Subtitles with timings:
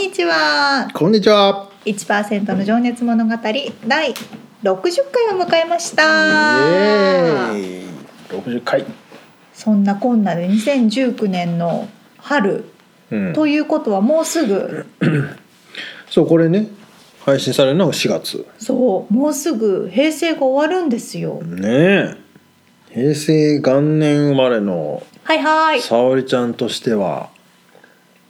[0.00, 1.68] にちはこんにちは。
[1.84, 4.14] 1%の情熱物語第
[4.62, 7.52] 60回を迎えました。
[8.32, 8.86] 六十回。
[9.52, 12.64] そんなこんなで2019年の春
[13.10, 13.32] うん。
[13.34, 14.86] ということはもうすぐ
[16.08, 16.68] そうこれね
[17.26, 18.46] 配信されるのが4月。
[18.58, 22.16] そうもうすぐ平成が終わるんですよねえ。
[22.88, 27.28] 平成元年生まれのはいはい沙織ちゃんとしては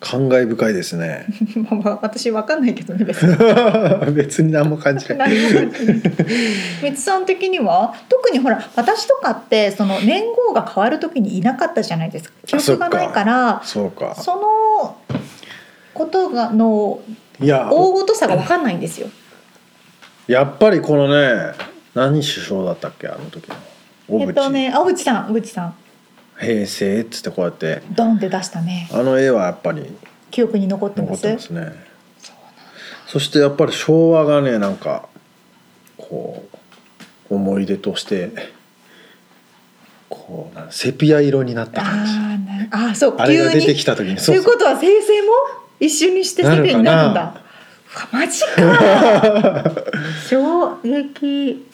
[0.01, 1.27] 感慨深いですね。
[1.70, 3.37] まあ私わかんないけどね別に
[4.17, 5.31] 別に何も感じない。
[6.83, 14.15] みつさん的には特にほら私とかってその年号が変わる時にいなかったじゃないですか記憶がないからそうか。
[14.19, 14.97] その
[15.92, 17.01] ことがの
[17.41, 19.09] いや大ごとさが分かんないんですよ。
[20.27, 21.53] やっぱりこのね
[21.95, 23.57] 何首相だったっけあの時の
[24.19, 25.75] えっとね、あ、小渕さん、小渕さん、
[26.41, 28.88] 平成っつってこうやってドンって出したね。
[28.92, 29.84] あの絵はやっぱり
[30.30, 31.22] 記憶に残って残っます。
[31.22, 31.72] てますね。
[33.06, 35.08] そしてやっぱり昭和がねなんか
[35.96, 36.44] こ
[37.30, 38.33] う思い出として
[40.08, 42.12] こうなんセピア色になった感じ
[42.70, 43.78] ああ、そう、あれが出て急に。
[43.78, 45.28] きた時にということは、生成も
[45.78, 47.34] 一緒にしてセピアになるんだ。
[48.12, 49.64] マジか。
[50.29, 51.70] 衝撃。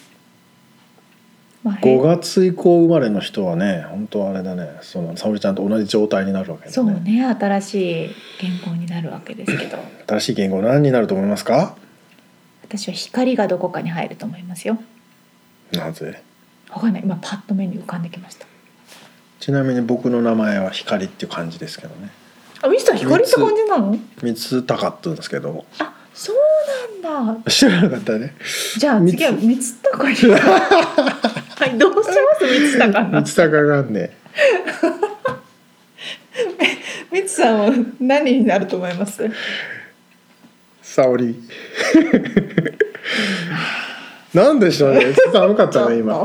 [1.66, 8.10] まあ5月以降生まれの人はね本当あれだねその沙織ちゃんと同じ状態になるわけだそうねね、新しい
[8.40, 9.76] 言語になるわけですけど。
[10.06, 11.76] 新しい言語何になると思いますか？
[12.62, 14.78] 私は光がどこかに入ると思いますよ。
[15.72, 16.22] なぜ？
[16.70, 18.46] わかんない、今パッと目に浮かんできました。
[19.40, 22.10] ちなみに僕の名前は光っていう感じですけどね
[22.62, 23.98] あ、ミスター光って感じなの？
[24.22, 27.50] 三つ高って言うんですけどあ、そうなんだ。
[27.50, 28.34] 知らなかったね
[28.78, 30.16] じゃあ次は三つ高に。
[31.58, 32.02] はい、どうしま
[32.38, 32.46] す？
[32.46, 33.24] 三つ高な三。
[33.24, 34.16] つ高がね
[37.10, 39.28] 三つさんは何になると思います？
[40.82, 41.34] 沙織。
[44.34, 45.14] なんでしょうね。
[45.32, 46.22] 寒かったね今。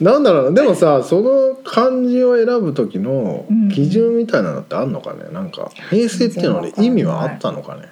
[0.00, 0.62] なんだろうな。
[0.62, 5.24] でもさその漢字を選ぶ時の基準みたいなのってあんのかね？
[5.30, 7.82] なんか平成っていうのに意味はあったのかね？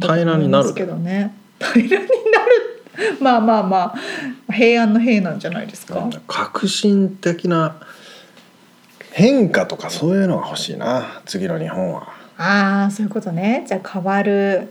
[0.00, 1.32] 平らになるますけどね。
[1.60, 2.53] 平らになる。
[3.20, 3.94] まあまあま
[4.48, 6.08] あ平安の平なんじゃないですか。
[6.26, 7.76] 革新的な
[9.12, 12.12] 変化とかそういうのが欲しいな次の日本は。
[12.36, 13.64] ああ、そういうことね。
[13.66, 14.68] じゃあ変わる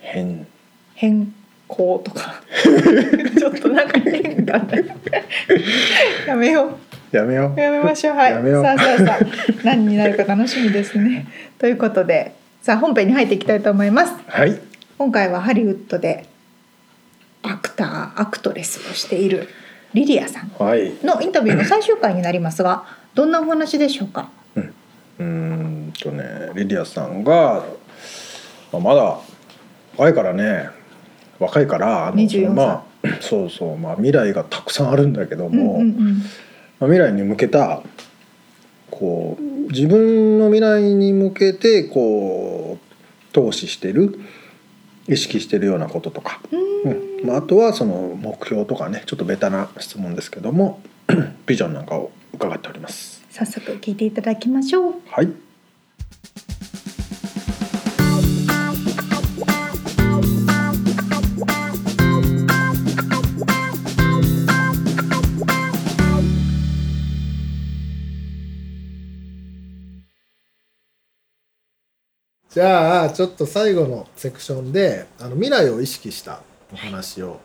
[0.00, 0.46] 変
[0.94, 1.34] 変
[1.68, 2.42] 更とか。
[3.38, 4.84] ちょっとなんか変だね。
[6.26, 7.16] やめよう。
[7.16, 8.16] やめようやめましょう。
[8.16, 8.32] はい。
[8.32, 9.24] やめようさあさあさあ、
[9.64, 11.26] 何になるか楽しみですね。
[11.58, 12.32] ということで、
[12.62, 14.14] さあ本編に入っていきたいと思います。
[14.26, 14.58] はい
[14.98, 16.26] 今回はハリウッドで
[17.42, 19.48] アクター、アクトレスをしている
[19.94, 22.84] リリアさんはいのインタビューの最終回になりますが、
[23.14, 24.30] どんなお話でしょうか？
[25.18, 27.64] うーんとねリリアさんが、
[28.72, 29.18] まあ、まだ
[29.96, 30.68] 若いからね
[31.38, 32.84] 若いからあの24歳まあ
[33.20, 35.82] そうそうまあ未来がたくさんあるんだけども。
[36.78, 37.80] まあ、未来に向けた
[38.90, 39.42] こう
[39.72, 44.20] 自分の未来に向けてこう投資してる
[45.08, 46.40] 意識してるようなこととか、
[46.84, 50.80] うんまあ、あとはその目標とかねちょっとベタな質問ですけども
[51.46, 53.24] ビジョンなんかを伺っております。
[53.30, 54.94] 早速聞いていただきましょう。
[55.08, 55.45] はい
[72.56, 76.40] じゃあちょっと最後のセクションであの未来を意識した
[76.72, 77.38] お話を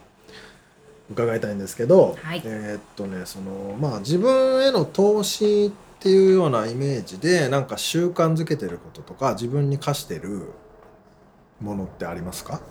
[1.12, 2.42] 伺いたいんですけど、はい。
[2.46, 10.54] えーっとねそのまあ自分への投資っていうようなイメージでなんか習慣づけてることとか自分に課してる
[11.60, 12.62] ものってありますか？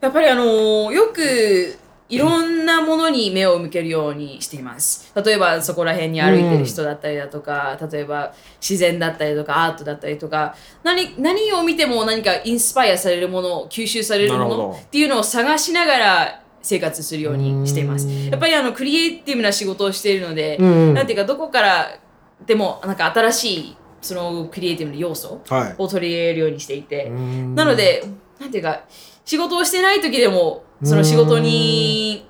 [0.00, 1.78] やっぱりあのよく
[2.08, 5.12] いろんなものに目を向けるようにしています。
[5.14, 18.06] 例えばそこら辺に歩いてる人だったりだとか、例えば自然だったりとかアートだったりとか何何を見ても何かインスパイアされるもの吸収されるものっていうのを探しながら生活するようにしています。
[18.06, 18.24] うん。
[18.30, 20.94] やっぱりあのクリエイティブな仕事をしているので、うん。
[20.94, 21.98] なんていうかどこから
[22.46, 25.74] でもなんか新しいそのクリエイティブな要素はい。
[25.76, 27.54] を取り入れるようにしていて、うん。
[27.54, 28.04] なので、
[28.40, 28.84] なんていうか、
[29.24, 32.26] 仕事をしてない時でも、その仕事に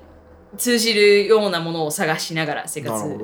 [0.56, 3.18] 通じるようなものを探しながら生活を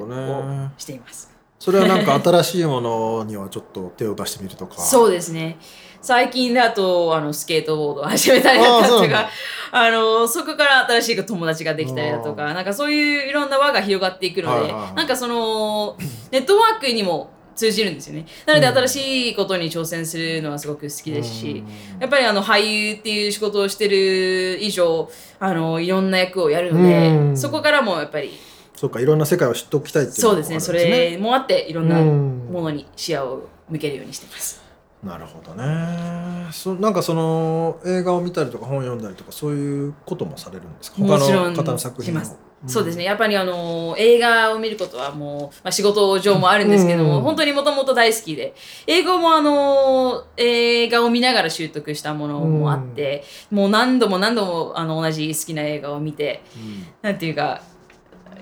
[0.77, 1.33] しています。
[1.59, 4.79] それはなんか新しいものにはちょっと手を出してみるとか。
[4.79, 5.57] そうですね。
[6.03, 9.31] 最近だと、あの、スケートボードを始めたりだったとか、
[9.73, 14.95] あの、そこから新しい友達ができたりだとか、なんかそういういろんな輪が広がっていくので、はいはいはい。
[14.95, 15.97] なんかその、
[16.31, 18.27] ネットワークにも通じるんですよね。
[18.47, 18.75] なので、うん。
[18.75, 21.65] 新しいことに挑戦するのはすごく好きですし、
[21.95, 22.01] うん。
[22.01, 25.09] やっぱりあの俳優っていう仕事をしてる以上
[25.41, 27.37] あのいろんな役をやるので、うん。
[27.37, 28.31] そこからもやっぱり
[28.75, 30.61] そうかいろんな世界を知っておきたいっていうのがそうですね。
[30.61, 32.49] それもあっていろんなうん。
[32.53, 34.63] ものに視野を向けるようにしてます。
[35.03, 36.47] なるほどね。
[36.51, 40.97] そなんかその映画を見たりとか本読んだりとかそういうこともされるんですか？
[40.99, 42.21] 他の方の作品を。
[42.21, 43.05] しますそうですね。
[43.05, 48.55] やっぱりあの映画を見ることはもう、まあ、仕事上もあるんですけども、うん本当にもともと大好きで。
[48.87, 56.87] 英語もあの映画を見ながら習得したものもあって、もう何度も何度もあの同じ好きな映画を見てうん。
[57.03, 57.63] なんていうか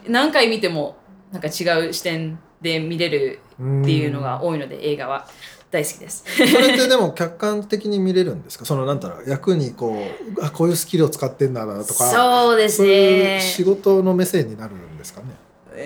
[0.07, 0.97] 何回見ても
[1.33, 5.27] なんか違う視点で見れるっていうのが多いので、映画は
[5.73, 6.25] 大好きです。
[6.27, 8.65] それってでも客観的に見れるんですか？
[8.65, 15.29] そのなんだろう役にこうあこういうスキルを使ってんだなとかそうですそういうね仕事の目線になるんですかね？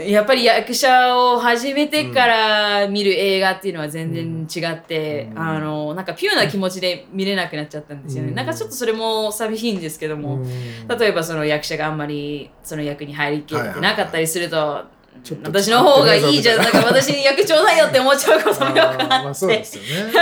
[0.09, 5.39] やっぱり役者を始めてから見る映画っていうのは全然違って、うん。
[5.39, 8.35] あのなんかピュアな気持ちで見れなくなっちゃったんですよね、うん。
[8.35, 10.89] なんかちょっとそれも寂しいんですけども、うん。
[10.89, 14.85] 例えばその役者があんまりその役に入りきれてなかったりすると、
[15.23, 19.05] ちょっと私の方がいいじゃん、使ってねなんか私に役ちょうだいよって思っちゃうこともよくあって。
[19.29, 19.65] あそうで。
[19.65, 20.13] すよね。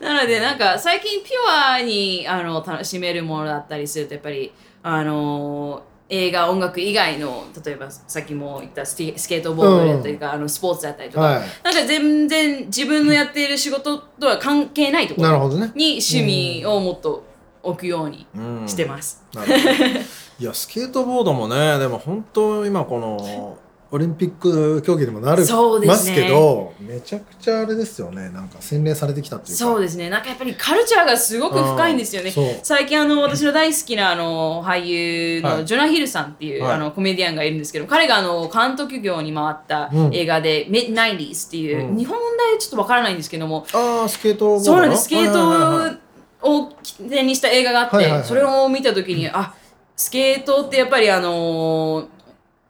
[0.00, 1.34] なのでなんか最近ピュ
[1.74, 11.40] アにあの楽しめるものだったりするとやっぱりあの映画音楽以外の例えばさっきも言ったスケートボードだったりとか、あのスポーツだったりとか、はい。
[11.64, 17.24] なんか全然自分のやっている仕事とは関係ないところに趣味をもっと
[17.64, 18.68] 置くようにうん。
[18.68, 19.24] してます。
[19.34, 20.00] なるほど
[20.38, 23.58] いやスケートボードもねでも本当今この
[23.90, 25.86] オリンピック競技にもなるね。
[25.86, 28.30] ますけどめちゃくちゃあれですよね。
[28.30, 29.58] なんか洗練されてきたっていうか。
[29.64, 30.10] そうですね。
[30.10, 32.32] なんかやっぱりカルチャーがすごく深いんですよね。
[32.64, 35.56] 最近あの私の大好きなあの俳優はい。
[35.58, 36.74] のジョナ・ヒルさんっていう、はい。
[36.74, 40.14] あのコメディアンがいるんですけど彼があの監督業に回ったうん。
[40.14, 41.96] 映画で「Mid-90s」っていう、うん。
[41.96, 45.04] 日本題ちょっとわからないんですけどもああスケートボードそうなんです。
[45.04, 45.96] スケート
[46.42, 49.54] を起点にした映画があって、それを見た時にあ
[49.96, 52.08] スケートってやっぱりあのー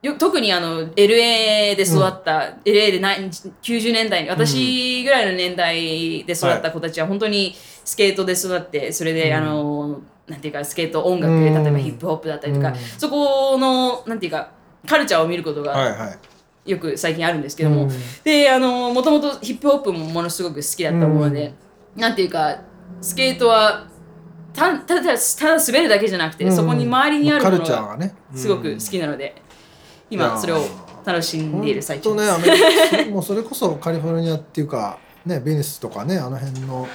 [0.03, 11.45] よ特にあの LA で育った、LA でな90年代に私ぐらいの年代で育った子たちは本当にスケートで育ってそれで、あのーなんていうかスケート音楽、うん。
[11.45, 12.75] 例えばヒップホップだったりとか、うん。
[12.99, 14.51] そこのなんていうか
[14.87, 16.17] カルチャーを見ることがはいは
[16.65, 16.71] い。
[16.71, 17.91] よく最近あるんですけども、うん。
[18.25, 21.55] であのもともとヒップホップもものすごく好きだったもので、
[21.95, 22.61] なんていうか
[23.01, 23.87] スケートは
[24.57, 26.57] たただただ滑るだけじゃなくて、うん。
[26.57, 27.99] そこに周りにあるものが
[28.35, 29.43] すごく好きなので、
[30.11, 30.33] いやー。
[30.33, 30.65] 今それを
[31.05, 32.41] 楽しんでいる最中です。
[32.41, 32.57] メ
[33.05, 36.89] リカもうそれこそカリフォルニアっていうかねベニスとかねあの辺の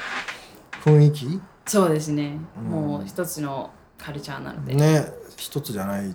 [0.84, 1.42] 雰囲気。
[1.66, 2.64] そうですね、うん。
[2.66, 5.06] もう一つのカルチャーなので、ね
[5.38, 6.14] 一つじゃない。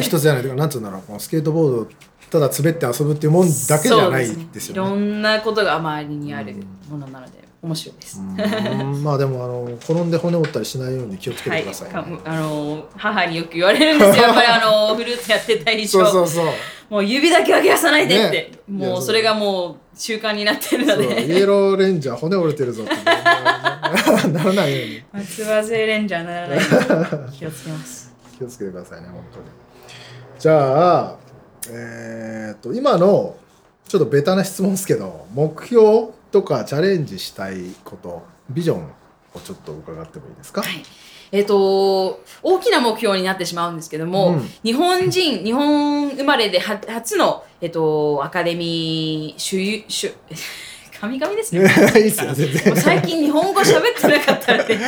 [0.00, 1.88] 一つじゃないというか なんつうんだろうこのスケートボード
[2.30, 4.96] ただ滑って遊ぶっていうもんだけじゃないですいろよね。
[4.96, 6.56] んなことが周りにある
[6.88, 8.18] ものなので面白いです。
[8.18, 9.02] うん。
[9.04, 11.94] まあでもあの転んで骨折ったりしないように気をつけはい、てください、ね。
[11.94, 14.24] かあの母によく言われるんですよ。
[14.26, 16.46] やっぱりあのフルーツやってた以上、そうそうそう。
[16.90, 18.86] もう指だけは怪我さないでって、ね。
[18.88, 21.04] もうそれがもう習慣になってるのそう。
[21.04, 22.94] イで、エローレンジャー骨折れてるぞって
[24.28, 28.12] ならないように松葉勢レンジャーならないように 気をつけます。
[28.38, 29.44] 気をつけてくださいね本当に。
[30.38, 31.16] じゃあ
[31.70, 33.36] えーっと今の
[33.86, 38.84] ちょっとベタな質問ですけど目標とかチャレンジしたいことビジョン
[39.34, 40.82] をちょっと伺ってもいいですか、はい。
[41.30, 44.48] えっ、と大きな目標になってしまうんですけども、うん。
[44.64, 50.12] 日本人 日本生まれでは初の、えっとアカデミー主優主
[51.00, 51.60] 神々ですね。
[51.96, 54.78] いいっすよ最近日本語喋ってなかったので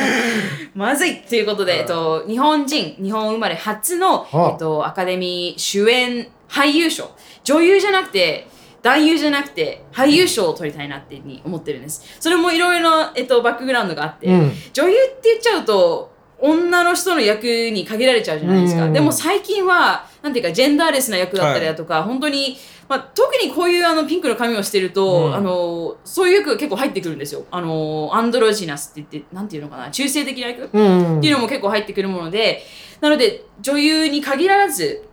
[0.73, 1.81] まずいということで、はい。
[1.81, 4.51] えっと、日本人日本生まれ初の、はあ。
[4.51, 7.11] えっと、アカデミー主演俳優賞。
[7.43, 8.47] 女優じゃなくて
[8.85, 12.03] 男優じゃなくて俳優賞を取りたいなってに思ってるんです。
[12.19, 14.51] それもいろいろな、えっと、バックグラウンドがあって、うん。
[14.73, 18.85] 女優って言っちゃうと女の人の役に限られちゃうじゃないですか。
[18.85, 18.93] うん。
[18.93, 25.35] でも最近は、なんていうか、ジェンダーレスな役だったりだとか、本当に、まあ、特にこういうあのピンクの髪をしてると、うん。
[25.35, 27.45] あの、そういう役が結構入ってくるんですよ。
[27.49, 31.17] あの、アンドロジナスって言って、なんていうのかな、中性的な役うん。
[31.17, 32.61] っていうのも結構入ってくるもので、
[33.01, 35.07] なので女優に限らず、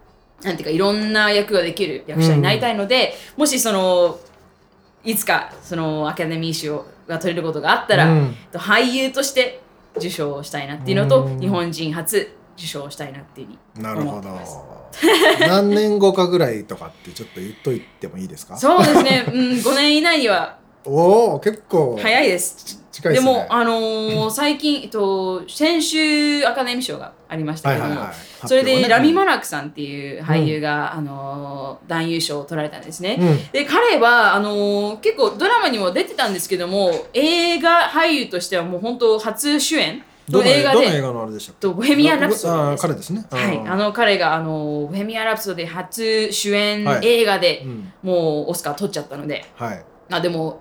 [0.45, 4.19] なんていうかいろんな役ができる役者になりたいので、もしその、
[5.05, 8.37] いつかそのアカデミー賞が取れることがあったら、うん。
[8.53, 9.61] と俳優として
[9.97, 11.41] 受賞したいなっていうのと、うん。
[11.41, 14.11] 日本人初受賞したいなっていうふうになるほど。
[14.11, 14.57] 思ってます。
[15.41, 18.57] 何年後かぐらいとかってちょっと言っといてもいいですか？
[18.57, 21.99] そうですね、うん、5年以内にはおお結構。
[22.01, 22.82] 早いです。
[23.01, 23.15] ですね。
[23.15, 28.07] でも、あのー 最近、えっと、先週アカデミー賞がありましたけども、
[28.47, 33.17] それで、ラミ・マララクさんっていう俳優が、あのー男優賞を取られたんですね。
[33.21, 33.47] うん。
[33.53, 40.03] で彼はあのー結構ドラマにも出てたんですけども映画俳優としてはもう本当初主演。
[40.29, 41.61] どのの映画でどの映画のあれでしたっけ？
[41.63, 43.25] とボヘミアン・ラプソディ彼ですね。
[43.31, 47.07] はい、あの彼があのボヘミアン・ラプソディ初主演はい。
[47.07, 47.93] 映画で、うん。
[48.03, 49.45] もうオスカー取っちゃったので。
[49.57, 49.85] はい。
[50.11, 50.61] あでも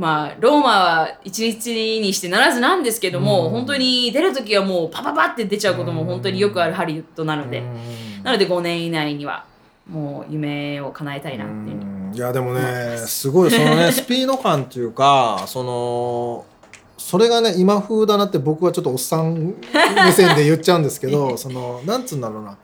[0.00, 3.50] まあローマは一日にしてならずなんですけども、うん。
[3.50, 8.22] 本当に出る時はもうパパパって出ちゃうことも本当によくあるハリウッドなので、うん。
[8.24, 9.44] なので5年以内には
[9.86, 11.64] もう夢を叶えたいなっていう。
[11.66, 12.14] ふうにうん。
[12.14, 16.46] いやでもねすごいそのね スピード感っていうかその
[16.96, 19.54] それがね今風だなって僕はちょっとおっさん
[20.02, 22.56] 目線で言っちゃうんですけど そのなんつうんだろうな。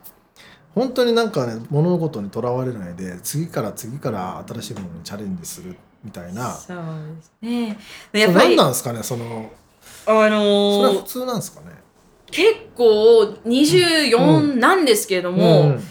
[0.74, 6.52] 本当になんかね物事にとらわれないで次から次から新しいものにチャレンジするみたいな。
[6.52, 6.76] そそう
[7.16, 7.78] ですね。
[8.12, 9.50] やっぱり何なんですかねその。
[10.06, 11.66] あのそれはー普通なんですかね。
[12.30, 15.82] 結構24なんですけども、うん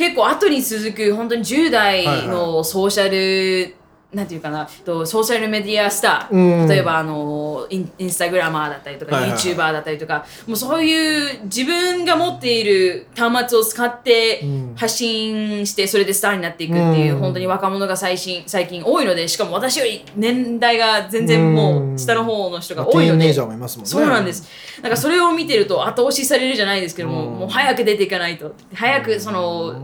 [0.00, 3.74] 結構後に続く本当に10代はいのソーシャル、
[4.12, 6.68] なんていうかなとソーシャルメディアスター、うん。
[6.68, 10.26] 例えばあのインインスタグラマーだったりとか、はい YouTuber だったりとか。
[10.48, 17.20] もうそういう自分が持っている端末を使ってうん発信してそれでスターになっていくっていう、うん。
[17.20, 23.12] 本当に若者が最新最近多いのでしかも私より年代が全然もう下の方の人が多いので。
[23.12, 23.90] ティーンエイジャーもいますもんね。
[23.90, 24.48] そうなんです。
[24.82, 27.38] なんかそれを見てると後押しされるじゃないですけども、うん。
[27.40, 29.74] もう早く出ていかないと、早くその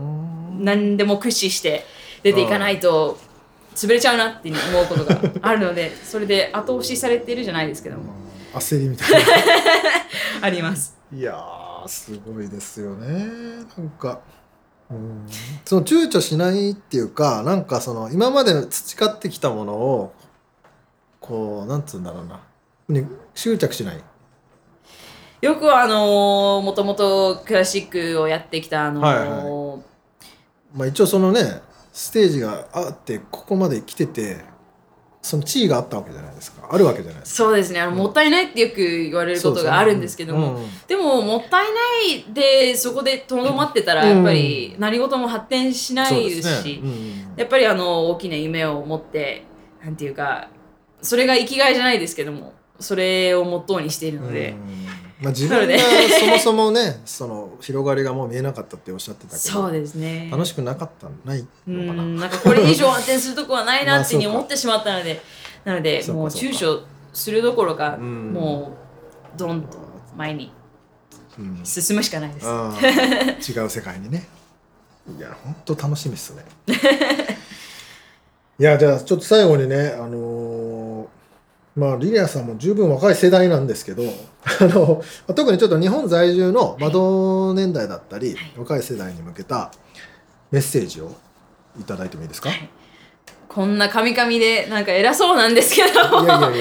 [0.59, 1.85] 何でも駆使して
[2.23, 3.19] 出ていかないと
[3.77, 8.11] 潰れちゃうなって思うことがあるので、それで後押しされてるじゃないですけども、
[8.55, 9.17] 焦りみたいな。
[10.41, 10.97] あります。
[11.13, 13.07] いやーすごいですよね。
[13.77, 14.21] なんか、
[14.89, 15.27] うん、
[15.63, 20.13] その躊躇しないっていうかなんかその今まで培ってきたものを
[21.19, 22.39] こうなんつうんだろうな。
[22.89, 23.05] に
[23.35, 24.01] 執着しない。
[25.41, 29.83] よくあのもともとクラシックをやってきたあのは
[30.73, 30.77] い。
[30.77, 31.61] まあ一応そのね
[31.97, 34.37] ステージがあってここまで来てて
[35.23, 36.69] その地位があったわけじゃないですか。
[36.71, 37.37] あるわけじゃないですか。
[37.45, 37.81] そうですね。
[37.81, 40.65] あの、もったいないってよく言われることがあるんですけども、うん。
[40.87, 41.73] でももったいな
[42.15, 44.15] いでそこでとどまってたらうん。
[44.17, 47.33] やっぱり何事も発展しないですし、そうですね。
[47.35, 49.43] やっぱりあの大きな夢を持って
[49.83, 50.49] なんていうか
[51.01, 54.86] それが生きがいじゃないですけどもそれをモットーにしているうんので、うん
[55.19, 55.77] まあ、自分が
[56.19, 62.03] そもそもねその広がりがもう見えなかったっておっしゃってたけどそうですね楽しくなかったんないうのかな？
[62.03, 65.19] んなんかこれ以上発展するとこはないなって思ってしまったので
[65.65, 66.83] なのでもう躊躇
[67.13, 68.73] するどころかうんも
[69.35, 69.79] うドンと
[70.15, 70.51] 前に
[71.39, 72.41] うん進むしかないで
[73.41, 73.51] す。
[73.51, 74.27] 違う世界にね。
[75.17, 76.45] いや本当楽しみっすね。
[78.59, 80.46] いやじゃあちょっと最後にねあのー
[81.77, 84.01] まあリリアさんも十分若い世代なんですけど
[84.59, 85.03] あの
[85.35, 89.71] 特にちょっと日本在住のまあ同年代だったり、若い世代に向けた
[90.51, 91.11] メッセージを
[91.79, 92.69] いただいてもいいですか、い、
[93.47, 95.99] こんなカミカミでなんか偉そうなんですけど。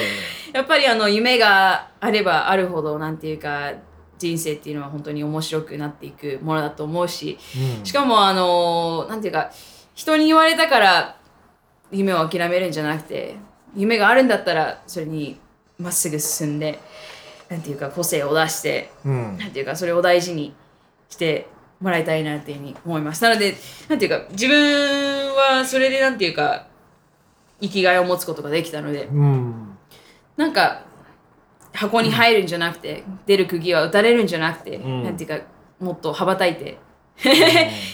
[0.52, 3.72] やっぱりあの夢があればあるほどなんていうか
[4.16, 7.38] 人生っていうのは本当に面白くなっていくものだと思うし
[7.78, 7.84] うん。
[7.84, 9.50] しかもあのなんていうか
[9.94, 11.16] 人に言われたから
[11.92, 13.36] 夢を諦めるんじゃなくて
[13.76, 15.38] 夢があるんだったらそれに
[15.78, 16.80] まっすぐ進んで
[17.48, 19.38] なんていうか個性を出してうん。
[19.38, 20.54] なんていうかそれを大事に
[21.08, 21.46] して
[21.80, 23.22] もらいたいなっていうふうに思います。
[23.22, 23.54] なので
[23.88, 26.66] なんていうか自分はそれでなんていうか
[27.60, 29.76] 生きがいを持つことができたのでうん。
[30.36, 30.82] なんか
[31.72, 35.04] 箱に入るんじゃなくて、出る釘は打たれるんじゃなくて、ん。
[35.04, 35.46] なんていうか
[35.78, 36.78] もっと羽ばたいて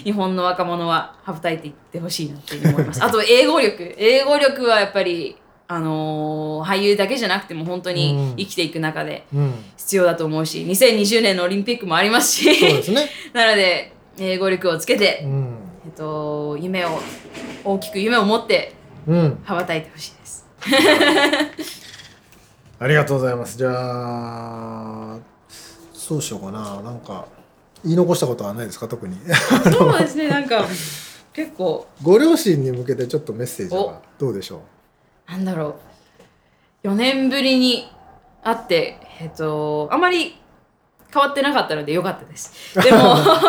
[0.05, 3.05] 日本の若者は羽ばたいていってほしいなっていうふうに思います。
[3.05, 3.95] あと英語力。
[3.99, 5.37] 英語力はやっぱり
[5.75, 9.53] あのー俳優だけじゃなくても本当に生きていく中でうん。
[9.77, 12.47] 必要だと思うし2020年のオリンピックもありますし
[12.93, 13.09] ね。
[13.33, 15.57] なので英語力をつけて、うん。
[15.87, 16.91] えっと、夢を
[17.65, 18.75] 大きく夢を持って
[19.07, 19.39] うん。
[19.45, 20.47] 羽ばたいてほしいです。
[22.79, 23.57] ありがとうございます。
[23.57, 25.19] じゃあ
[25.93, 26.81] そうしようかな。
[26.83, 27.27] なんか
[27.85, 28.89] 言い残したことはないですか？
[28.89, 29.17] 特に。
[29.73, 30.29] そうですね。
[30.29, 30.65] なんか
[31.33, 31.87] 結構。
[32.03, 34.63] ご両親に向けてちょっとメッセージはどうでしょ
[35.33, 35.77] なんだろ
[36.85, 36.89] う。
[36.89, 37.89] 4年ぶりに
[38.43, 40.37] 会ってえっとあまり
[41.13, 42.75] 変わってなかったのでよかったです。
[42.83, 43.01] でもう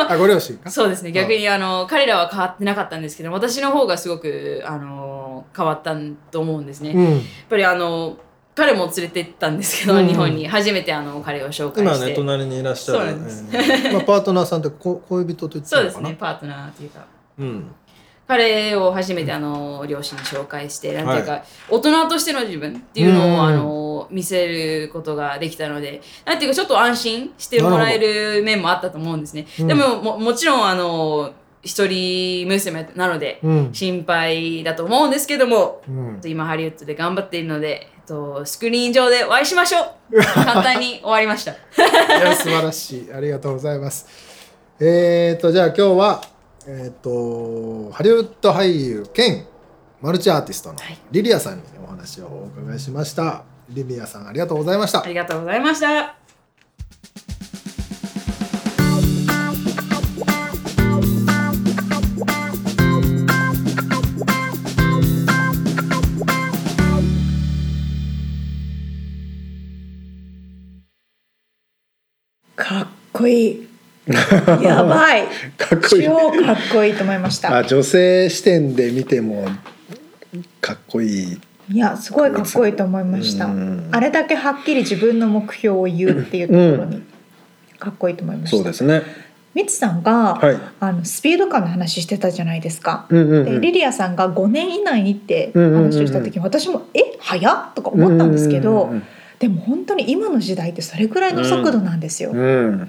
[0.09, 1.11] あご両親かそうですね。
[1.11, 5.95] 逆にあの彼らは変わってなかったんですけど私の方がすごくあの変わった
[6.31, 8.17] と思うんですね、やっうんぱりあの
[8.55, 10.07] 彼も連れて行ったんですけど、うん。
[10.07, 10.47] 日本に。
[10.47, 12.05] 初めてあの彼を紹介今して。
[12.07, 12.99] ね隣にいらっしゃる。
[12.99, 13.45] そうなんです。
[13.51, 13.93] えー。
[13.93, 16.15] まあ、パートナーさんってこ恋人と言ってそうですね。
[16.19, 17.05] パートナーっていうか。
[17.39, 17.75] うん
[18.37, 23.41] 彼を初めてあの両親に紹介して、なんていうか、大人としての自分っていうのを、うん。
[23.43, 29.67] あの見せることができたのでなんていうかちょっと安心してもらえる面もあったと思うんですね、うん。
[29.67, 33.69] でもももちろんあの一人娘なのでうん。
[33.73, 36.21] 心配だと思うんですけども、うん。
[36.25, 40.21] 今ハリウッドで頑張っているので、えっと、スクリーン上でお会いしましょう。
[40.21, 41.51] 簡単に終わりました。
[41.51, 41.55] い
[42.21, 43.13] や素晴らしい。
[43.13, 44.07] ありがとうございます。
[44.79, 46.32] えーとじゃあ今日は
[46.65, 49.45] えっ、とハリウッド俳優兼
[50.01, 50.97] マルチアーティストのはい。
[51.11, 53.43] リリアさんにお話をお伺いしました。
[53.69, 55.03] リリアさんありがとうございました。
[55.03, 56.15] ありがとうございました。
[72.55, 73.72] かっこいい
[74.61, 75.23] やばい。
[75.57, 76.03] かっこいい。
[76.03, 77.57] 超かっこいいと思いました。
[77.57, 79.47] あ女性視点で見ても
[80.59, 81.39] かっこいい。
[81.71, 83.45] いやすごいかっこいいと思いました。
[83.45, 83.87] うん。
[83.91, 87.01] あれだけはっきり自分の目標を言うっていうところに
[87.79, 88.57] かっこいいと思いました。
[88.57, 89.03] そうですね。
[89.53, 90.57] みつさんが、はい。
[90.81, 93.05] あのスピード感の話してたじゃないですか。
[93.09, 93.61] うんうんうん。
[93.61, 95.91] でリリアさんが5年以内にってうんうんうんうん。
[95.91, 99.03] 話をした時に私も「え早っ?」とか思ったんですけど、うんうん
[99.39, 102.31] でも本当に今の時代ってそれぐらいの速度なんですよ。
[102.31, 102.41] うんう
[102.83, 102.87] ん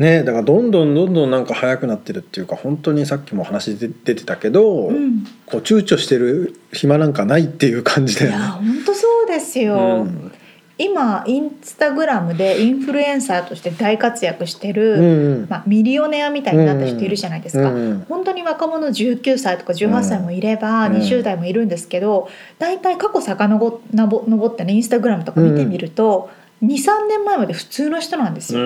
[0.00, 5.24] ねだからどんどんどんどんなんか速くなってるっていうか本当にさっきも話で出てたけど、うん。
[5.46, 8.36] こう躊躇してる暇なんかないっていう感じだよね。
[8.36, 10.32] いや本当そうですよ、うん。
[10.78, 15.46] 今インスタグラムでインフルエンサーとして大活躍してる、うんうん。
[15.50, 18.04] まあ、ミリオネアみたいになった人いるじゃないですか、うんうん。
[18.08, 20.92] 本当に若者19歳とか18歳もいれば、うん。
[20.94, 26.30] 20代もいるんですけど大体過去遡遡ってねインスタグラムとか見てみると、
[26.62, 28.60] 23年前まで普通の人なんですよ。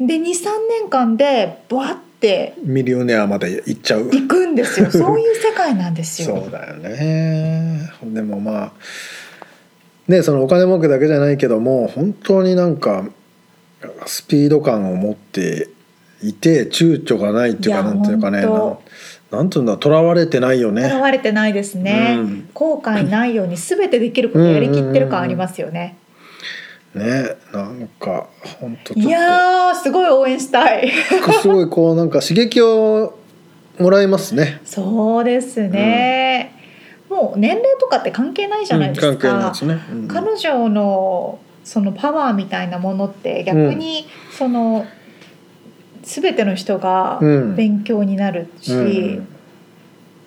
[0.00, 0.18] うんで23
[0.80, 4.08] 年間でバワってミリオネアまで行っちゃう。
[4.12, 6.42] いくんですよ そういう世界なんですよ。
[6.42, 7.90] そうだよね。
[8.04, 8.72] でもまあ
[10.08, 13.04] ねそのお金儲けだけじゃないけども本当になんか
[14.06, 15.68] スピード感を持って
[16.22, 18.78] いて躊躇がないっていうかなんていうかね本
[19.30, 20.88] なんていうんだとらわれてないよとね。
[20.88, 25.96] らわれてないですね、うん後悔ないように全てできることやりきってる感ありますよね。
[26.94, 28.28] ねなんか
[28.60, 30.90] 本当いやーすごい応援したい。
[31.24, 33.16] とすごいこうなんか刺激を
[33.78, 34.60] もらいますね。
[34.64, 36.52] そうですね、
[37.08, 39.80] もう年齢とかって関係ないじゃないですか、うん関係ないですね。
[39.92, 40.08] うん。
[40.08, 44.86] 彼女のそのパワーみたいなものって逆にその、
[46.02, 47.56] 全ての人がうん。
[47.56, 49.28] 勉強になるし、うん。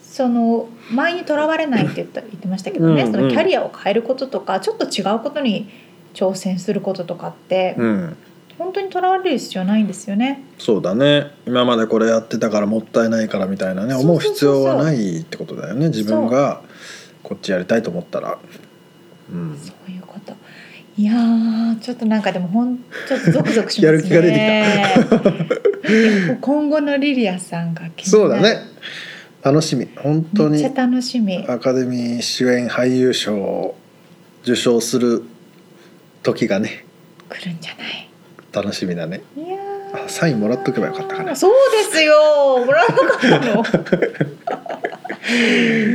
[0.02, 3.12] その前にとらわれないって言った言ってましたけどね、うん。
[3.12, 5.70] そのキャリアを変えることとかちょっと違うことに
[6.14, 8.18] 挑戦することとかって、うん
[8.58, 10.44] 本当にとらわれる必要ないんですよね。
[10.60, 16.62] そうだね今までこれやってたからもったいないからみたいなね思う必要はないってことだよね自分が
[17.24, 18.38] こっちやりたいと思ったら。
[19.32, 20.36] うんそういうこと。
[20.96, 23.86] いやーちょっとなんかでもほんちょっとゾクゾクしますね。
[23.88, 28.58] やる気が出ていや今後のリリアさんがそうだね
[29.42, 31.44] 楽しみ本当にめっちゃ楽しみ。
[31.48, 33.76] アカデミー主演俳優賞を
[34.44, 35.24] 受賞する
[36.24, 36.86] 時がね
[37.30, 38.10] 来るんじゃない？
[38.52, 42.64] 楽しみだねいやーあサインもらっとけばよかったかなそうですよ。
[42.66, 43.64] もらわなかったの？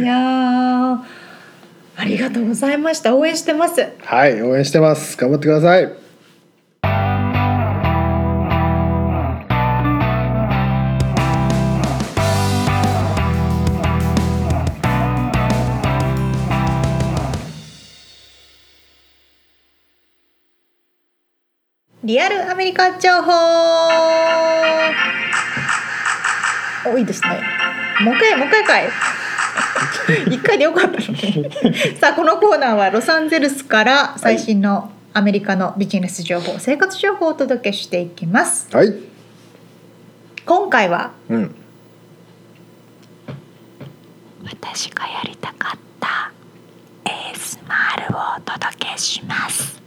[0.02, 0.98] いやー
[1.96, 3.14] ありがとうございました。
[3.16, 3.88] 応援してます。
[4.04, 5.92] はい応援してます頑張ってください
[22.04, 23.32] リアルアメリカ情報。
[26.92, 27.40] おいいですね。
[28.02, 28.88] もう一回もう一回かい。
[30.30, 31.50] 一回でよかったのに
[32.00, 38.68] さあこのコーナーはロサンゼルスから最新のアメリカのビジネス情報、生活情報をお届けしていきます。
[38.74, 38.94] はい。
[40.46, 41.54] 今回はうん。
[44.44, 46.30] 私がやりたかった
[47.04, 49.77] ASMR をお届けします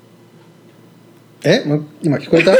[1.44, 1.64] え
[2.02, 2.52] 今聞こえた？
[2.54, 2.58] リ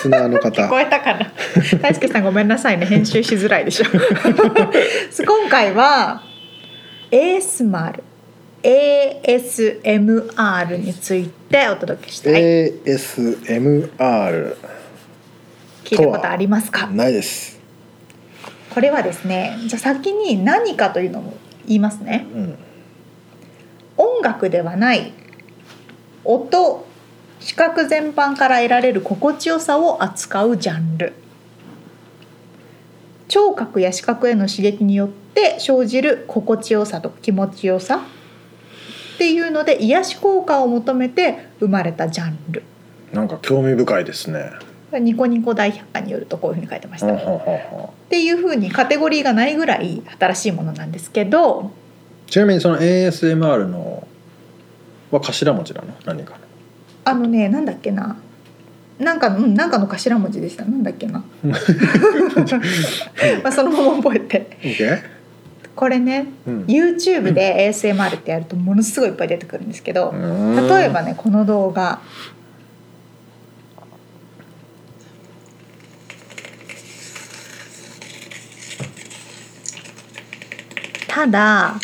[0.00, 0.62] スナーの方。
[0.62, 1.32] 聞こえたかな？
[1.82, 3.86] 大輔さんごめんなさいね編集しづらいでしょ。
[5.24, 6.22] 今回は
[7.10, 8.00] ASMR
[8.62, 12.34] ASMR についてお届けしたい。
[12.42, 14.56] ASMR
[15.84, 16.86] 聞いたことありますか？
[16.86, 17.60] ないです。
[18.70, 21.34] これはですねじゃあ先に何かというのも
[21.66, 22.26] 言いますね。
[22.34, 22.54] うん。
[23.98, 25.12] 音楽ではない
[26.24, 26.86] 音
[27.42, 31.12] 視覚全般から得られる心地よさを扱うジャンル。
[33.26, 42.62] 聴覚や視覚への刺激によって生じる心地よさと気持ちよさっていうので癒し効果を求めて生まれたジャンル。
[43.12, 44.52] なんか興味深いですね。
[44.92, 47.08] ニコニコ大百科によるとこういうふうに書いてました。
[47.08, 51.72] はっていうふうにカテゴリーがないぐらい新しいものなんですけど。
[52.28, 54.06] ちなみにその ASMR の
[55.10, 55.88] は頭文字なの？
[56.04, 56.36] 何か
[57.04, 58.16] あのねなんだっけな。
[58.98, 60.64] なんかうんなんかの頭文字でした。
[60.64, 61.24] なんだっけな。
[63.42, 64.58] まあそのまま覚えて。
[64.62, 65.02] OK?
[65.74, 66.64] これねうん。
[66.64, 70.12] YouTube で ASMR ってやるとものすごいいっぱい出てくるんですけど
[70.68, 72.00] 例えばねこの動画。
[81.08, 81.74] ただ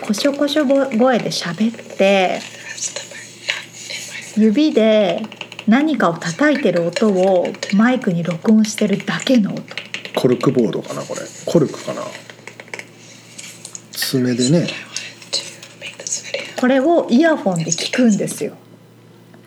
[0.00, 2.40] こしょこしょ声で喋って
[4.36, 5.22] 指で
[5.66, 9.62] 何かを叩いてる音をマイクに録音してるだけの音。
[10.14, 11.20] コルクボードかなこれ。
[11.44, 12.02] コルクかな。
[13.92, 14.68] 爪でね。
[16.58, 18.54] これをイヤホンで聞くんですよ。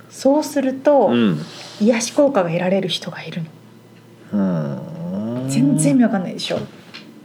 [0.09, 1.39] そうすると、ん。
[1.79, 3.43] 癒し効果が得られる人がいる
[4.33, 4.39] の。
[5.43, 5.49] うん。
[5.49, 6.59] 全然意味わかんないでしょ。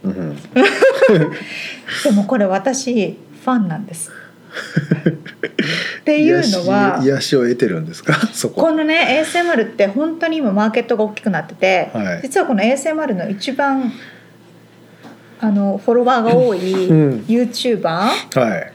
[0.03, 0.37] うん。
[2.03, 4.11] でもこれ私ファンなんです
[6.05, 8.13] っていうのは癒しを得てるんですか？
[8.31, 8.61] そこ。
[8.61, 12.19] このね ASMR って本当に今マーケットが大きくなってて、はい。
[12.21, 13.91] 実はこの ASMR の一番
[15.41, 17.25] あのフォロワーが多いうん。
[17.27, 18.11] YouTuber、は
[18.57, 18.71] い。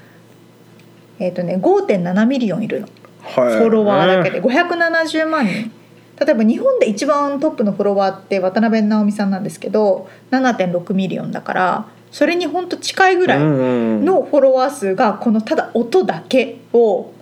[1.21, 2.89] えっ、とね5.7 million いるの。
[3.23, 3.59] はい。
[3.59, 4.43] フォロワーだけで。
[4.43, 5.71] 570万人。
[6.19, 17.13] 例えば日本で一番トップのフォロワーって渡辺直美さんなんですけど7.6 million だからそれに本当近いぐらいのフォロワー数がこのただ音だけを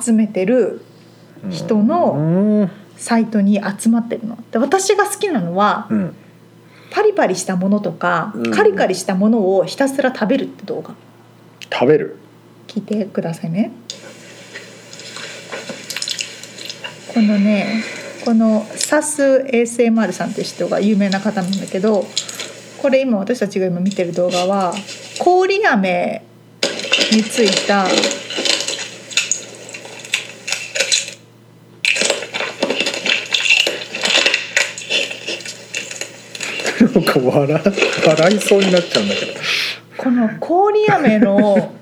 [0.00, 0.80] 集めてる
[1.50, 4.38] 人のうんサイトに集まってるの。
[4.50, 6.14] で私が好きなのはうん
[6.90, 10.94] パリパリしたものとかうんカリカリしたものをひたすら食べるって動画
[11.72, 12.16] 食べる？
[12.68, 13.72] 聞いてくださいね。
[17.12, 17.82] このね
[18.24, 22.06] このサス ASMR さんって人が有名な方なんだけど
[22.80, 24.72] これ今私たちが今見てる動画は
[25.24, 26.22] 郡飴
[27.12, 27.86] についた
[36.80, 37.62] なんか笑
[38.06, 39.32] 笑いそうになっちゃうんだけど。
[39.96, 41.72] この郡飴の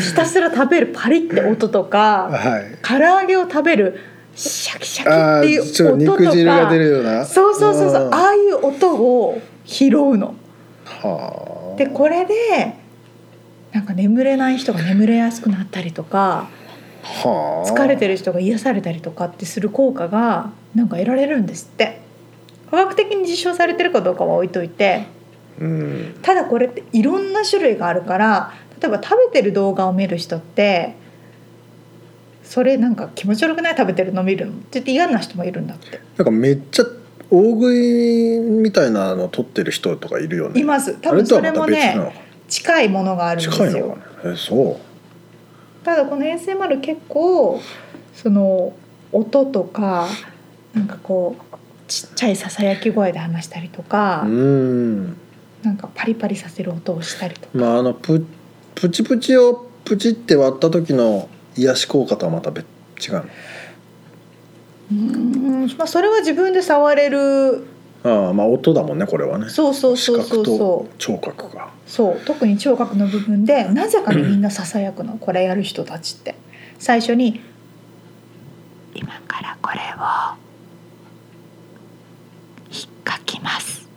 [0.00, 2.78] ひたすら食べるパリって音とかはい。
[2.82, 3.98] 唐揚げを食べる
[4.34, 7.24] シャキシャキあっていう音とかような。
[7.24, 8.14] そうそうそうそううん。
[8.14, 10.34] ああいう音を拾うの。
[10.84, 11.76] はあ。
[11.76, 12.34] でこれで
[13.72, 16.48] なんか眠れない人が眠れやすくなったりとか
[17.02, 17.68] はあ。
[17.68, 22.05] 疲れてる人が癒されたりとかってする効果がなんか得られるんですって
[22.70, 25.06] 科学的に実証されてるかどうかは置いといて
[25.60, 26.14] うん。
[26.22, 30.94] ただこれっていろんな種類があるから例えば食べてる動画を見る人って
[32.42, 33.76] それなんか気持ち悪くない？
[33.76, 34.52] 食べてるの見るの？
[34.52, 36.00] って言って嫌な人もいるんだって。
[36.16, 36.84] なんかめっちゃ
[37.28, 40.60] 大食いみたいなの撮ってる人とかいるよね。
[40.60, 40.94] います。
[41.00, 42.12] 多分それもねか。
[42.46, 43.66] 近いものがあるんですよ。
[43.66, 45.84] 近いのえそう。
[45.84, 47.60] ただこの ASMR 結構
[48.14, 48.72] その
[49.10, 50.06] 音とか
[50.72, 51.42] なんかこう
[51.88, 55.16] ちっちゃいささやき声で話したりとか、うん。
[55.62, 57.48] なんかパリパリさせる音をしたりとか。
[57.52, 58.24] まああのプ
[58.74, 62.66] プチプチをプチって割った時の癒し効果とはまた別
[63.00, 63.24] 違うの？
[64.90, 67.66] うん、まあ、それは自分で触れる。
[68.04, 69.48] ああまあ音だもんねこれはね。
[69.48, 71.70] そうそうそうそう視覚とそう聴覚が。
[71.86, 76.34] そう特に聴覚の部分でなぜかねみんなささやくのこれやる人たちって。
[76.78, 77.40] 最初に
[78.94, 79.82] 今からこれを
[82.70, 83.88] 引っかきます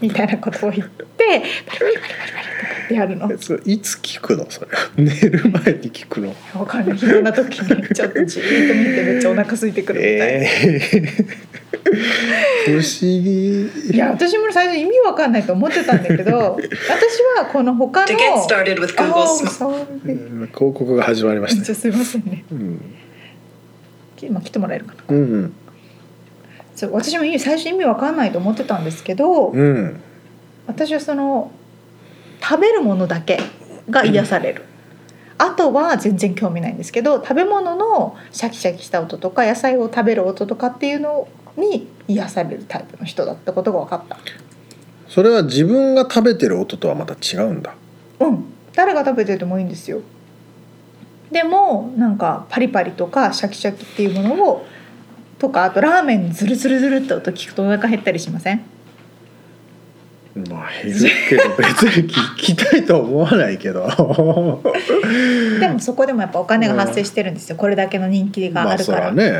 [0.00, 3.38] みたいなことを言ってパリパリパリパリパリとかってやるの。
[3.38, 4.68] それいつ聞くのそれ。
[4.96, 6.34] 寝る前に聞くの。
[6.54, 6.96] わかんない。
[6.96, 10.50] 暇な時にちょっとじーっと見てめっちゃお腹空いてくるみたいな、え
[10.92, 11.50] え
[12.66, 13.68] 不思議。
[13.92, 16.62] いや私も最初意味わかんないと思ってたんだけど私
[17.38, 18.86] はこの他の To get started
[20.46, 22.44] 広告が始まりましたじゃあすいませんね。
[22.50, 22.94] うん。
[24.22, 25.02] 今来てもらえるかな。
[25.08, 25.54] うん
[26.80, 30.00] そう私も最初意味わかんないと思ってたんですけど、うん。
[30.66, 31.50] 私はその
[32.42, 33.38] 食べるものだけ
[33.90, 34.64] が癒される、
[35.36, 44.16] あとは全然興味ないんですけど食べ物のシャキシャキした音とか野菜を食べる音とかっていうのに癒されるタイプの人だったことが分かった。
[45.06, 47.74] それは自分が食べてる音とはまた違うんだ。
[48.20, 48.44] うん。
[48.72, 50.00] 誰が食べててもいいんですよ。
[51.30, 54.66] でもなんかパリパリとかシャキシャキっていうものを
[55.40, 58.60] とかあとラーメンのズルズルズルって音聞くとお腹減ったりしません？
[60.48, 63.88] まあ減るけど別に聞きたいとは思わないけど。
[65.58, 67.56] でもそこでもやっぱお金が発生してるんですよ。
[67.56, 69.32] これだけの人気がまあるから、あそらね。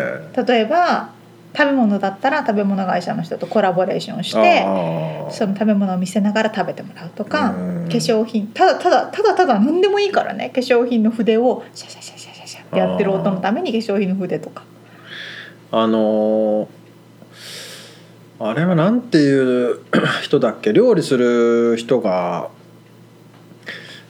[0.49, 1.11] 例えば
[1.57, 7.89] 食べ物だったら食べ物会社の人とコラボレーションをしてああその食べ物を見せながら食べてもらうとかうん。
[7.89, 10.51] 化粧品ただただただただ何でもいいからね。
[10.55, 14.63] 化粧品の筆をシャシャシャシャシャシャってやってる音のために化粧品の筆とか
[15.73, 16.81] あのー
[18.43, 19.81] あれはなんていう
[20.23, 20.73] 人だっけ？
[20.73, 22.49] 料理する人が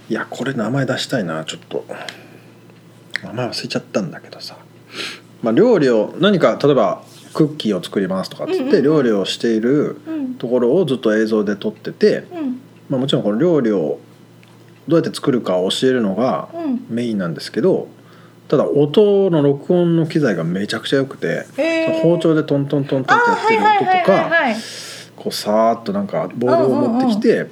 [0.08, 1.84] いやこれ名前出したいなちょっと。
[3.24, 4.56] 名前忘れちゃったんだけどさ、
[5.42, 7.02] まあ、料理を何か例えば
[7.34, 10.34] クッキーを作りますとかっつって料理をしているうん。
[10.36, 12.60] ところをずっと映像で撮ってて、うん。
[12.88, 13.98] まあ、もちろんこの料理を
[14.88, 16.86] どうやって作るかを教えるのがうん。
[16.88, 17.88] メインなんですけど
[18.50, 21.46] ただ音の録音の機材がめちゃくちゃ良くて。
[22.02, 24.30] 包丁でトントントントンってやってる音とか
[25.16, 27.46] こうさーっとなんかボールを持ってきて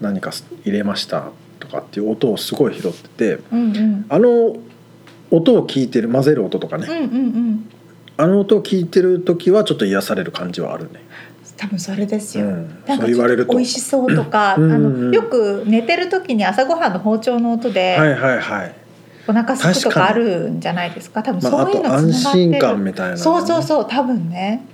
[0.00, 0.32] 何か
[0.64, 1.30] 入れました
[1.60, 4.06] とかっていう音をすごい拾っててうんうん。
[4.08, 4.56] あの
[5.30, 6.86] 音を聞いてる混ぜる音とかね。
[6.88, 7.70] うんうんうん。
[8.16, 11.00] あの音を聞いてる時はちょっと癒される感じはあるね。
[11.56, 12.68] 多分それですよ、うん。
[12.86, 13.52] なんかそう言われると。
[13.52, 14.72] 美味しそうとか、うん。
[14.72, 18.83] あのよく寝てる時に朝ごはんの包丁の音で、はいはいはい。
[19.26, 21.22] お腹すくとかあるんじゃないですか？
[21.22, 22.12] 多分まあ、あそういうのつながってる。
[22.14, 24.64] 心感みたいなのね、そうそうそう多分ね。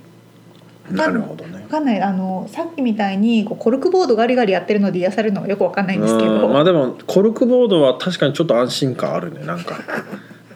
[0.90, 1.60] なるほどね。
[1.62, 1.68] わ。
[1.68, 2.00] かんない。
[2.02, 9.76] あのさっきみたいにこうコルクボードガリガリやってるので癒されるのがよくわかんないんですけど、うんまあでもコルクボードは確かにちょっと安心感あるねなんか。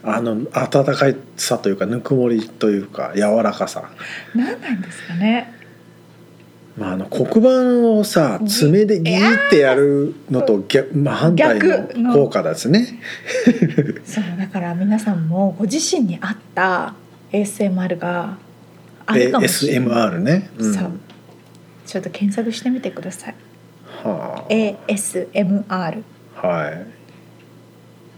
[0.06, 3.90] あの温かいさというかぬくもりというか柔らかさ。
[4.34, 5.50] 何なんですかね
[6.76, 12.12] まあ、あの黒板をさ爪でギーってやるのと逆、まあ、反対逆の。
[12.12, 12.98] の効果ですね。
[14.04, 16.94] そうだから皆さんもご自身に合った
[17.30, 18.38] ASMR が
[19.06, 19.88] あるかもしれない。
[19.88, 20.50] ASMR ね。
[20.58, 20.74] うん。
[20.74, 20.90] そう。
[21.86, 23.34] ちょっと検索してみてください。
[24.02, 26.02] は ASMR
[26.42, 26.86] あ、はい。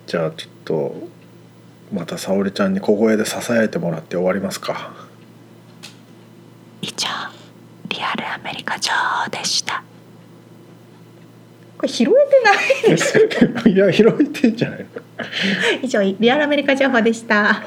[0.06, 1.08] じゃあちょっと
[1.92, 4.94] また沙織ちゃんに小声で支えてもらって終わりますか。
[6.80, 7.35] 以上
[7.96, 8.92] リアルアメリカ女
[9.26, 9.82] 王でした。
[11.78, 13.18] これ拾えてないです
[13.68, 14.86] いや拾えてんじゃないの？
[15.82, 17.62] 以上リアルアメリカ情報でした。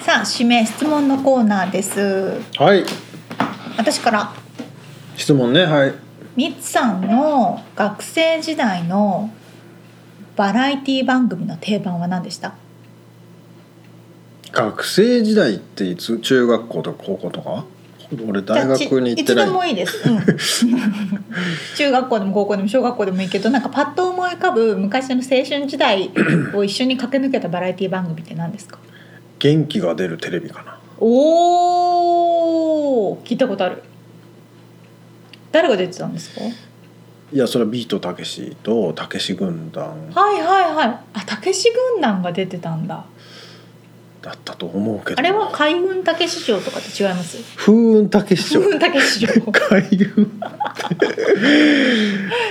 [0.00, 2.40] さあ指名質問のコーナーです。
[2.58, 2.84] はい。
[3.76, 4.32] 私から。
[5.16, 5.64] 質問ね。
[5.64, 5.94] はい。
[6.36, 9.30] みつさんの学生時代の
[10.36, 12.54] バラエティ番組の定番は何でした？
[14.52, 16.18] 学生時代っていつ？
[16.18, 17.64] 中学校とか高校とか？
[18.28, 19.44] 俺大学に行ってない。
[19.44, 20.18] いつでもいいです、うん。
[21.76, 26.10] 中学校でも高校でも小学校でもいいけどなんかパッと思い浮かぶ昔の青春時代
[26.54, 28.78] を一緒に駆け抜けたバラエティ番組って何ですか？
[29.38, 30.73] 元気が出るテレビかな
[31.06, 33.82] おー聞いたことある。
[35.52, 36.40] 誰が出てたんですか？
[36.40, 40.98] いやそれはビートたけしとたけし軍団はいはいはい。
[41.12, 43.04] あたけし軍団が出てたんだ。
[44.22, 45.18] だったと思うけど。
[45.18, 47.36] あれは海軍たけし城とかって違います？
[47.56, 50.40] 風雲たけし城風雲たけし城海軍。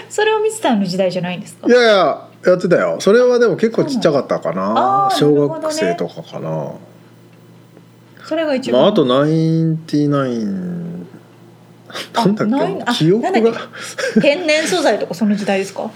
[0.10, 1.66] それを見てたの時代じゃないんですか？
[1.68, 2.98] いやいややってたよ。
[3.00, 5.08] それはでも結構ちっちゃかったかな。
[5.08, 6.74] あー小学生とかかな
[8.26, 8.82] それが一番。
[8.82, 11.08] まああとナインティナイン。
[12.14, 12.48] なんだっ
[12.98, 13.06] け？
[13.06, 13.54] 記憶が。
[14.22, 15.92] 天然素材とかその時代ですか？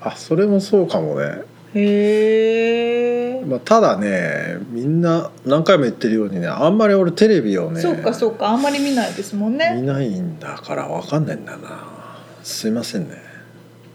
[0.00, 1.42] あそれもそうかもね。
[1.74, 8.48] へえ、まあ、ただねみんな何回も言ってるようにねあんまり俺テレビをねそうかそうか。
[8.48, 12.16] あんまり見ないですもん見ねないんだからわかんないんだな。
[12.42, 13.16] すいませんね。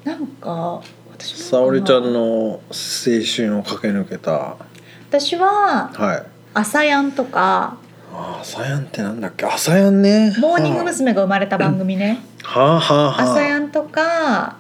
[0.04, 0.82] なんか
[1.18, 4.58] 沙織ちゃんの青春を駆け抜けた。
[5.10, 6.24] 私ははい
[6.60, 7.78] 朝やんとか。
[8.14, 9.46] あ朝やんってなんだっけ？
[9.46, 10.34] 朝やんね。
[10.40, 11.14] モーニング娘。
[11.14, 12.20] が生まれた番組ね。
[12.44, 13.32] はあはあはあ。
[13.32, 14.58] 朝やんとか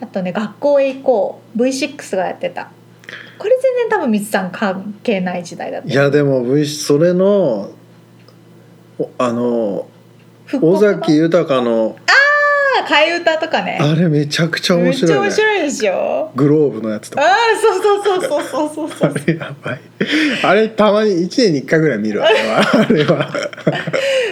[0.00, 1.58] あとね学校へ行こう。
[1.58, 2.70] V6 がやってた。
[3.38, 5.88] これ全然多分みつさん関係ない時代だった。
[5.88, 7.70] いやでも V それの
[8.98, 9.86] おあの
[10.60, 12.10] 尾崎豊のあ
[12.90, 13.78] 替え歌とかね。
[13.80, 17.30] あれめちゃくちゃ面めっちゃ白い、ね、面白いでしょグローブのやつとあか。
[17.30, 19.26] あそうそうそうそうそうそうあそう。
[19.26, 19.80] れやばい。
[20.42, 22.60] あれたまに1年に1回ぐらい見るあれは。
[22.60, 23.16] あれは。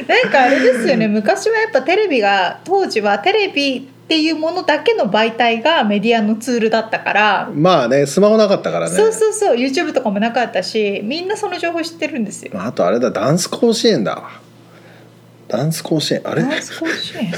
[0.08, 1.06] なんかあれですよね。
[1.08, 8.96] 昔はやっぱテレビが当時はテレビっていうものだけの媒体がメディアのツールだったから、まあねスマホなかったからね。
[8.96, 9.56] そうそうそう。
[9.56, 12.52] YouTube とかもなかったしみんなその情報知ってるんですよ。
[12.54, 14.40] まああとあれだダンス甲子園だ
[15.48, 16.42] ダンス甲子園あれ？
[16.42, 17.32] ダンス甲子園？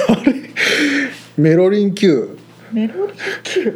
[1.38, 2.36] メロリン Q
[2.72, 3.74] メロディー級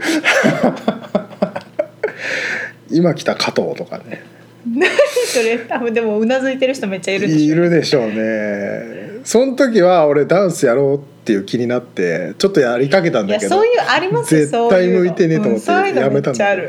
[2.90, 4.22] 今来た加藤とかね。
[4.66, 4.88] 何
[5.26, 5.58] それ？
[5.58, 7.56] 多分でもうなずいてる人めっちゃいるんでいしょ。
[7.56, 9.20] るでしょうね。
[9.24, 16.46] その時は俺ダンスやろうっていう気になってちょっとやりかけたんいだけどやそういうありますよ絶対向いてねえと思ってやめたんだ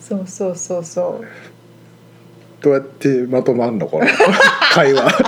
[0.00, 1.26] そうそうそうそう
[2.62, 4.06] どうやってまとまんのこの
[4.72, 5.10] 会話。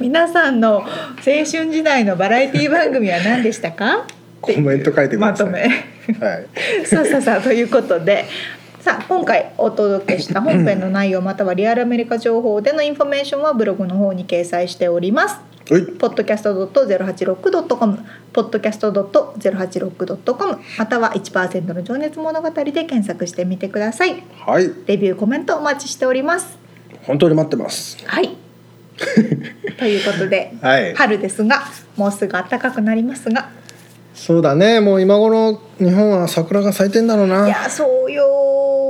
[0.00, 0.84] 皆さんの青
[1.24, 4.06] 春時代のバラエティ番組は何でしたか？
[4.40, 5.46] コメント書いてください。
[5.46, 5.60] まとめ。
[5.60, 5.66] は
[6.82, 6.86] い。
[6.86, 8.24] さあさあさあということで。
[8.80, 15.40] さあ今回お届けした本編の内容またはリアルアメリカ情報でのインフォメーションはブログの方に掲載しております。
[15.68, 17.98] はい podcast.086.com
[18.32, 24.22] podcast.086.com または1%の情熱物語で検索してみてください。
[24.46, 26.56] はいレビューコメントお待ちしております。
[27.02, 28.36] 本当に待ってますはい。
[29.76, 31.64] ということで、はい春ですが
[31.96, 33.50] もうすぐ暖かくなりますが
[34.16, 34.80] そうだね。
[34.80, 37.46] もう今頃日本は桜が咲いてんだろうな。
[37.46, 38.24] いやそうよ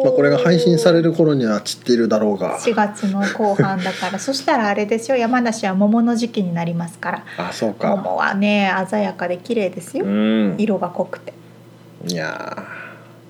[0.04, 2.60] まあ、これが配信される頃には散っているだろうが。
[2.60, 4.18] 4月の後半だから。
[4.20, 5.16] そしたらあれですよ。
[5.16, 7.24] 山梨は桃の時期になりますから。
[7.38, 7.88] あそうか。
[7.96, 10.04] 桃はね鮮やかで綺麗ですよ。
[10.04, 10.54] うん。
[10.58, 11.34] 色が濃くて。
[12.06, 12.64] いや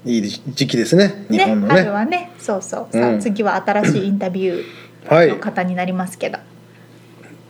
[0.04, 1.24] ーいい時期ですね。
[1.30, 1.74] 日ね本のね。
[1.80, 2.30] 春はね。
[2.38, 2.96] そうそう。
[2.96, 3.20] さあ、うん。
[3.20, 4.62] 次は新しいインタビュ
[5.08, 6.38] はいーの方になりますけど、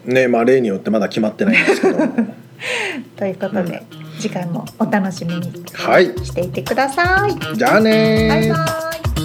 [0.05, 1.99] ねまあ例によってまだ決まってないんですけど
[3.17, 3.83] ということで、
[4.19, 6.07] 次回もお楽しみにはい。
[6.25, 8.29] していてください、じゃあねー。
[8.29, 9.16] バイバイ